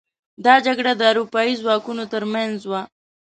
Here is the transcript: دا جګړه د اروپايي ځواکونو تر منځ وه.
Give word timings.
دا 0.45 0.55
جګړه 0.65 0.91
د 0.97 1.01
اروپايي 1.11 1.53
ځواکونو 1.61 2.03
تر 2.13 2.23
منځ 2.33 2.57
وه. 2.69 2.81